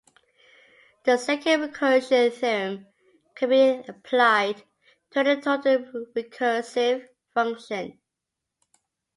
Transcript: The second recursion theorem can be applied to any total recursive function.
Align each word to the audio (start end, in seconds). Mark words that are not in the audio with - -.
The 1.05 1.17
second 1.17 1.61
recursion 1.61 2.33
theorem 2.33 2.87
can 3.35 3.49
be 3.49 3.83
applied 3.87 4.63
to 5.11 5.19
any 5.19 5.39
total 5.39 5.85
recursive 6.15 7.07
function. 7.35 7.99